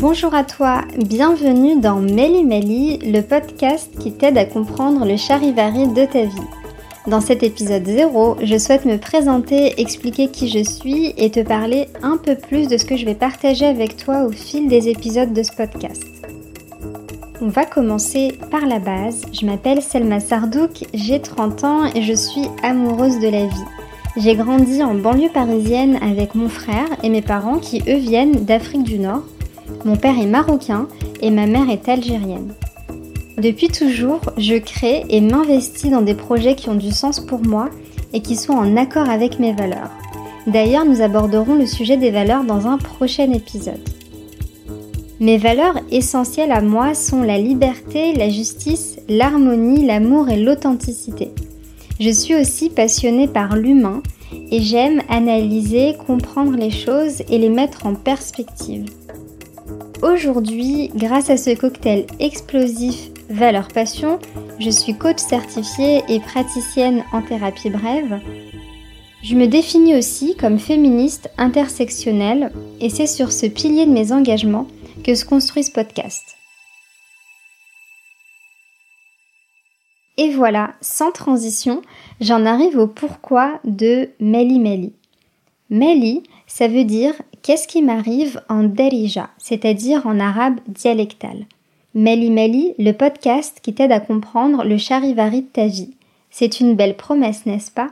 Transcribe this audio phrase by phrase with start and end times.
[0.00, 5.88] Bonjour à toi, bienvenue dans Meli Meli, le podcast qui t'aide à comprendre le charivari
[5.88, 6.48] de ta vie.
[7.08, 11.88] Dans cet épisode 0, je souhaite me présenter, expliquer qui je suis et te parler
[12.00, 15.32] un peu plus de ce que je vais partager avec toi au fil des épisodes
[15.32, 16.04] de ce podcast.
[17.40, 19.22] On va commencer par la base.
[19.32, 23.66] Je m'appelle Selma Sardouk, j'ai 30 ans et je suis amoureuse de la vie.
[24.16, 28.84] J'ai grandi en banlieue parisienne avec mon frère et mes parents qui eux viennent d'Afrique
[28.84, 29.24] du Nord.
[29.84, 30.88] Mon père est marocain
[31.20, 32.52] et ma mère est algérienne.
[33.38, 37.68] Depuis toujours, je crée et m'investis dans des projets qui ont du sens pour moi
[38.12, 39.90] et qui sont en accord avec mes valeurs.
[40.48, 43.80] D'ailleurs, nous aborderons le sujet des valeurs dans un prochain épisode.
[45.20, 51.30] Mes valeurs essentielles à moi sont la liberté, la justice, l'harmonie, l'amour et l'authenticité.
[52.00, 54.02] Je suis aussi passionnée par l'humain
[54.50, 58.86] et j'aime analyser, comprendre les choses et les mettre en perspective.
[60.02, 64.20] Aujourd'hui, grâce à ce cocktail explosif Valeur Passion,
[64.60, 68.20] je suis coach certifiée et praticienne en thérapie brève.
[69.24, 74.68] Je me définis aussi comme féministe intersectionnelle et c'est sur ce pilier de mes engagements
[75.04, 76.36] que se construit ce podcast.
[80.16, 81.82] Et voilà, sans transition,
[82.20, 84.92] j'en arrive au pourquoi de Meli Meli.
[85.70, 91.46] Meli, ça veut dire qu'est-ce qui m'arrive en derija, c'est-à-dire en arabe dialectal.
[91.94, 95.94] Meli Meli, le podcast qui t'aide à comprendre le charivari de ta vie.
[96.30, 97.90] C'est une belle promesse, n'est-ce pas?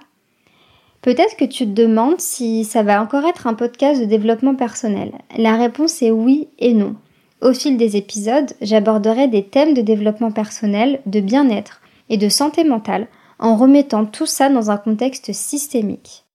[1.03, 5.13] Peut-être que tu te demandes si ça va encore être un podcast de développement personnel.
[5.37, 6.97] La réponse est oui et non.
[7.43, 12.65] Au fil des épisodes, j'aborderai des thèmes de développement personnel, de bien-être et de santé
[12.65, 13.07] mentale
[13.39, 16.26] en remettant tout ça dans un contexte systémique.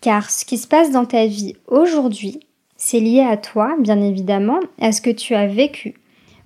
[0.00, 2.40] Car ce qui se passe dans ta vie aujourd'hui,
[2.76, 5.94] c'est lié à toi, bien évidemment, à ce que tu as vécu,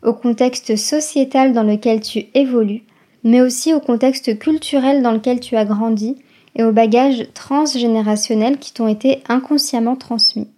[0.03, 2.82] au contexte sociétal dans lequel tu évolues,
[3.22, 6.16] mais aussi au contexte culturel dans lequel tu as grandi
[6.56, 10.48] et aux bagages transgénérationnels qui t'ont été inconsciemment transmis.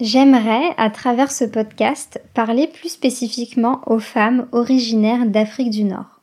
[0.00, 6.20] J'aimerais, à travers ce podcast, parler plus spécifiquement aux femmes originaires d'Afrique du Nord.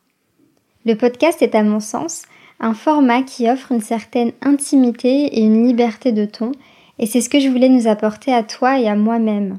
[0.84, 2.22] Le podcast est à mon sens
[2.62, 6.52] un format qui offre une certaine intimité et une liberté de ton,
[6.98, 9.58] et c'est ce que je voulais nous apporter à toi et à moi-même.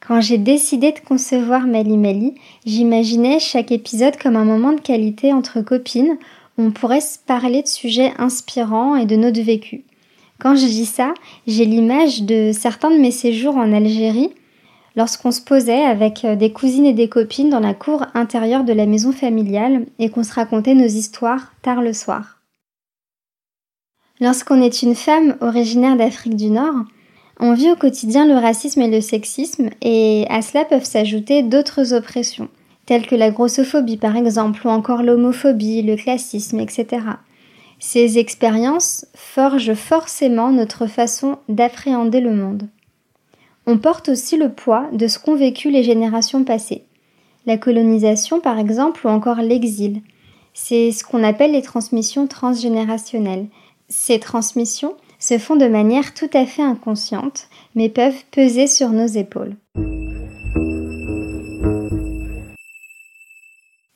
[0.00, 5.32] Quand j'ai décidé de concevoir Mali Mali, j'imaginais chaque épisode comme un moment de qualité
[5.32, 6.16] entre copines
[6.56, 9.84] où on pourrait se parler de sujets inspirants et de notre vécu.
[10.40, 11.12] Quand je dis ça,
[11.46, 14.30] j'ai l'image de certains de mes séjours en Algérie
[14.98, 18.72] lorsqu'on se posait avec euh, des cousines et des copines dans la cour intérieure de
[18.72, 22.40] la maison familiale et qu'on se racontait nos histoires tard le soir.
[24.20, 26.74] Lorsqu'on est une femme originaire d'Afrique du Nord,
[27.38, 31.94] on vit au quotidien le racisme et le sexisme et à cela peuvent s'ajouter d'autres
[31.94, 32.48] oppressions,
[32.84, 36.86] telles que la grossophobie par exemple, ou encore l'homophobie, le classisme, etc.
[37.78, 42.68] Ces expériences forgent forcément notre façon d'appréhender le monde.
[43.70, 46.84] On porte aussi le poids de ce qu'ont vécu les générations passées.
[47.44, 50.00] La colonisation par exemple ou encore l'exil.
[50.54, 53.48] C'est ce qu'on appelle les transmissions transgénérationnelles.
[53.90, 59.06] Ces transmissions se font de manière tout à fait inconsciente, mais peuvent peser sur nos
[59.06, 59.54] épaules.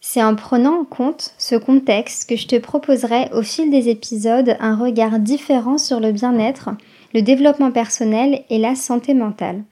[0.03, 4.55] C'est en prenant en compte ce contexte que je te proposerai au fil des épisodes
[4.61, 6.69] un regard différent sur le bien-être,
[7.15, 9.65] le développement personnel et la santé mentale.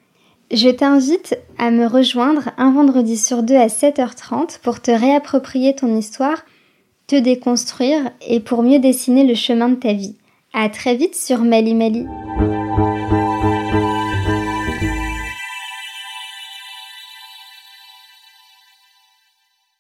[0.53, 5.97] Je t'invite à me rejoindre un vendredi sur deux à 7h30 pour te réapproprier ton
[5.97, 6.45] histoire,
[7.07, 10.17] te déconstruire et pour mieux dessiner le chemin de ta vie.
[10.53, 12.07] À très vite sur Mali Mali.